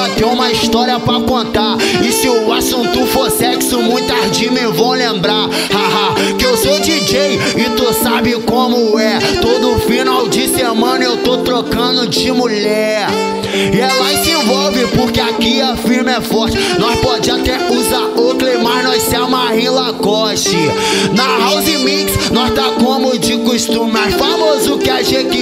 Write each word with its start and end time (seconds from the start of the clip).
vida 0.00 0.14
tem 0.14 0.26
uma 0.26 0.50
história 0.50 0.98
pra 0.98 1.20
contar. 1.20 1.76
E 2.02 2.12
se 2.12 2.28
o 2.28 2.52
assunto 2.52 3.06
for 3.06 3.30
sexo, 3.30 3.80
muitas 3.82 4.30
de 4.30 4.50
mim 4.50 4.66
vão 4.72 4.90
lembrar. 4.90 5.48
Haha, 5.70 6.34
que 6.38 6.44
eu 6.44 6.56
sou 6.56 6.78
DJ 6.80 7.38
e 7.56 7.70
tu 7.76 7.92
sabe 7.92 8.32
como 8.42 8.98
é. 8.98 9.18
Todo 9.40 9.78
final 9.80 10.28
de 10.28 10.48
semana 10.48 11.04
eu 11.04 11.18
tô 11.18 11.38
trocando 11.38 12.06
de 12.06 12.30
mulher. 12.32 13.08
E 13.52 13.80
ela 13.80 14.22
se 14.22 14.30
envolve 14.30 14.86
porque 14.96 15.20
aqui 15.20 15.60
a 15.60 15.76
firma 15.76 16.12
é 16.12 16.20
forte. 16.20 16.56
Nós 16.78 16.98
pode 17.00 17.30
até 17.30 17.58
usar 17.70 18.06
Oakley, 18.16 18.58
mas 18.62 18.84
nós 18.84 19.02
se 19.02 19.16
amarra 19.16 19.56
em 19.56 19.68
Lacoste. 19.68 20.70
Na 21.12 21.38
House 21.38 21.66
Mix, 21.66 22.30
nós 22.30 22.54
tá 22.54 22.70
como 22.78 23.18
de 23.18 23.38
costume. 23.38 23.90
Mais 23.90 24.14
famoso 24.14 24.78
que 24.78 24.88
a 24.88 25.02
toda 25.02 25.39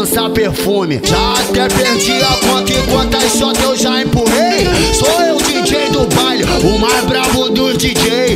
hora 0.00 0.10
lança 0.10 0.30
perfume. 0.30 1.00
Já 1.04 1.32
até 1.34 1.68
perdi 1.68 2.22
a 2.22 2.46
conta 2.46 2.72
e 2.72 2.82
quantas 2.90 3.36
shots 3.36 3.62
eu 3.62 3.76
já 3.76 4.02
empurrei. 4.02 4.66
Sou 4.94 5.20
eu 5.22 5.36
DJ 5.36 5.90
do 5.90 6.06
baile, 6.14 6.44
o 6.44 6.78
mais 6.78 7.04
bravo 7.04 7.50
dos 7.50 7.76
DJ. 7.76 8.29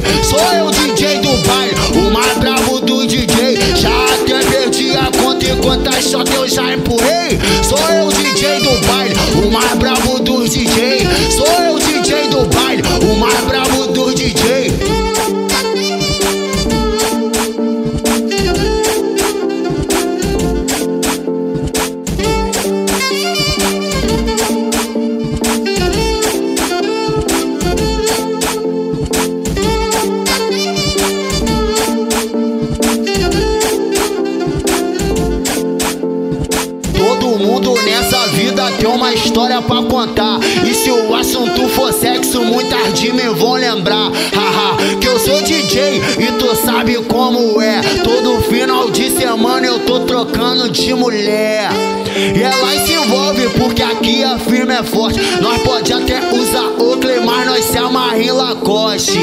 Todo 37.34 37.46
mundo 37.46 37.74
nessa 37.84 38.28
vida 38.28 38.62
tem 38.78 38.88
uma 38.88 39.12
história 39.12 39.60
pra 39.60 39.82
contar. 39.82 40.38
E 40.64 40.72
se 40.72 40.88
o 40.88 41.12
assunto 41.16 41.68
for 41.68 41.92
sexo, 41.92 42.40
muitas 42.44 42.92
de 42.92 43.12
mim 43.12 43.34
vão 43.34 43.54
lembrar. 43.54 44.12
Haha, 44.32 44.76
que 45.00 45.08
eu 45.08 45.18
sou 45.18 45.42
DJ 45.42 46.00
e 46.20 46.32
tu 46.38 46.54
sabe 46.54 46.94
como 47.08 47.60
é. 47.60 47.80
Todo 48.04 48.40
final 48.42 48.88
de 48.88 49.10
semana 49.10 49.66
eu 49.66 49.80
tô 49.80 50.00
trocando 50.00 50.70
de 50.70 50.94
mulher. 50.94 51.70
E 52.16 52.40
ela 52.40 52.86
se 52.86 52.92
envolve 52.92 53.48
porque 53.58 53.82
aqui 53.82 54.22
a 54.22 54.38
firma 54.38 54.74
é 54.74 54.82
forte. 54.84 55.18
Nós 55.40 55.60
pode 55.62 55.92
até 55.92 56.20
usar 56.32 56.80
Oakley, 56.80 57.18
mas 57.18 57.46
nós 57.46 57.64
se 57.64 57.76
amarra 57.76 58.32
Lacoste. 58.32 59.18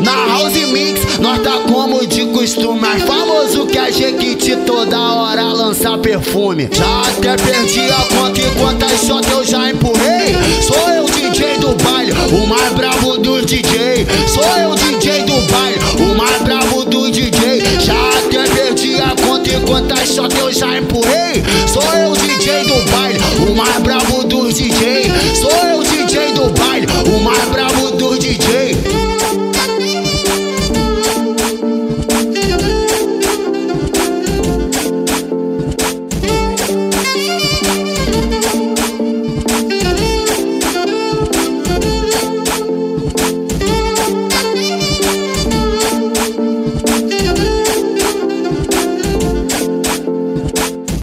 Na 0.00 0.26
House 0.28 0.54
Mix, 0.54 1.18
nós 1.18 1.42
tá 1.42 1.58
como 1.70 2.06
de 2.06 2.24
costume. 2.26 2.80
Mais 2.80 3.02
famoso 3.02 3.66
que 3.66 3.76
a 3.76 3.90
toda 3.92 4.29
hora 5.70 5.80
lança 5.80 5.98
perfume. 5.98 6.68
Já 6.72 7.02
até 7.02 7.36
perdi 7.36 7.88
a 7.90 8.16
conta 8.16 8.40
e 8.40 8.50
quantas 8.58 9.00
shots 9.04 9.30
eu 9.30 9.44
já 9.44 9.70
empurrei. 9.70 10.34
Sou 10.60 10.76
eu 10.90 11.04
DJ 11.06 11.58
do 11.58 11.74
baile, 11.82 12.12
o 12.12 12.46
mais 12.46 12.72
bravo 12.72 13.18
dos 13.18 13.46
DJ. 13.46 14.06
Sou 14.28 14.44
eu 14.58 14.74
DJ 14.74 15.22
do 15.22 15.40
baile, 15.52 15.78
o 15.98 16.16
mais 16.16 16.42
bravo 16.42 16.84
dos 16.84 17.10
DJ. 17.12 17.62
Já 17.80 18.08
até 18.18 18.52
perdi 18.52 18.96
a 19.00 19.14
conta 19.24 19.48
e 19.48 19.60
quantas 19.60 20.08
shots 20.12 20.38
eu 20.38 20.52
já 20.52 20.76
empurrei. 20.76 21.42
Sou 21.72 21.82
eu 21.94 22.12
DJ 22.14 22.64
do 22.64 22.90
baile, 22.90 23.20
o 23.48 23.54
mais 23.54 23.78
bravo 23.78 24.19